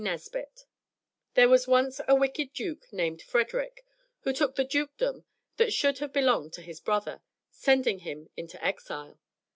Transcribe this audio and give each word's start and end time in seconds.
Nesbit 0.03 0.65
There 1.35 1.47
was 1.47 1.67
once 1.67 2.01
a 2.07 2.15
wicked 2.15 2.53
duke 2.53 2.91
named 2.91 3.21
Frederick, 3.21 3.85
who 4.21 4.33
took 4.33 4.55
the 4.55 4.63
dukedom 4.63 5.25
that 5.57 5.73
should 5.73 5.99
have 5.99 6.11
belonged 6.11 6.53
to 6.53 6.63
his 6.63 6.79
brother, 6.79 7.21
sending 7.51 7.99
him 7.99 8.27
into 8.35 8.57
exile. 8.65 9.19